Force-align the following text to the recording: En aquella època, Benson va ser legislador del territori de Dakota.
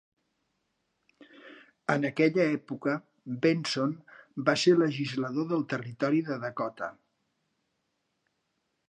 En 1.95 2.07
aquella 2.09 2.47
època, 2.53 2.95
Benson 3.43 3.93
va 4.49 4.57
ser 4.63 4.75
legislador 4.79 5.47
del 5.53 5.63
territori 5.75 6.23
de 6.31 6.39
Dakota. 6.47 6.89